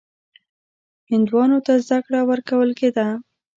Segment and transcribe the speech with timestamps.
[1.11, 3.07] هندوانو ته زده کړه ورکول کېده.